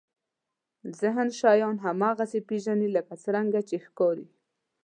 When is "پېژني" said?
2.47-2.87